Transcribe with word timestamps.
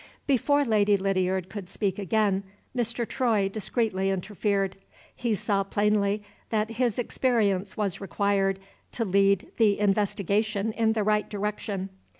Before 0.25 0.65
Lady 0.65 0.97
Lydiard 0.97 1.47
could 1.47 1.69
speak 1.69 1.99
again, 1.99 2.43
Mr. 2.75 3.07
Troy 3.07 3.47
discreetly 3.47 4.09
interfered. 4.09 4.77
He 5.15 5.35
saw 5.35 5.61
plainly 5.61 6.23
that 6.49 6.71
his 6.71 6.97
experience 6.97 7.77
was 7.77 8.01
required 8.01 8.57
to 8.93 9.05
lead 9.05 9.51
the 9.57 9.77
investigation 9.79 10.71
in 10.71 10.93
the 10.93 11.03
right 11.03 11.29
direction. 11.29 11.91